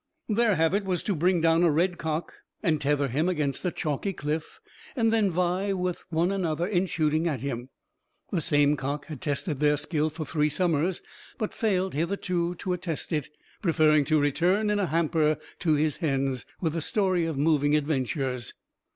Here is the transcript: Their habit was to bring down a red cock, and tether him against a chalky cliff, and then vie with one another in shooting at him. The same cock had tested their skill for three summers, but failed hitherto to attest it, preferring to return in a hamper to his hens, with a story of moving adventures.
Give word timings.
Their 0.27 0.55
habit 0.55 0.83
was 0.83 1.03
to 1.03 1.15
bring 1.15 1.41
down 1.41 1.61
a 1.61 1.69
red 1.69 1.99
cock, 1.99 2.33
and 2.63 2.81
tether 2.81 3.07
him 3.07 3.29
against 3.29 3.63
a 3.63 3.69
chalky 3.69 4.13
cliff, 4.13 4.59
and 4.95 5.13
then 5.13 5.29
vie 5.29 5.73
with 5.73 6.03
one 6.09 6.31
another 6.31 6.65
in 6.65 6.87
shooting 6.87 7.27
at 7.27 7.41
him. 7.41 7.69
The 8.31 8.41
same 8.41 8.75
cock 8.75 9.05
had 9.05 9.21
tested 9.21 9.59
their 9.59 9.77
skill 9.77 10.09
for 10.09 10.25
three 10.25 10.49
summers, 10.49 11.03
but 11.37 11.53
failed 11.53 11.93
hitherto 11.93 12.55
to 12.55 12.73
attest 12.73 13.13
it, 13.13 13.29
preferring 13.61 14.03
to 14.05 14.19
return 14.19 14.71
in 14.71 14.79
a 14.79 14.87
hamper 14.87 15.37
to 15.59 15.73
his 15.75 15.97
hens, 15.97 16.47
with 16.59 16.75
a 16.75 16.81
story 16.81 17.27
of 17.27 17.37
moving 17.37 17.75
adventures. 17.75 18.55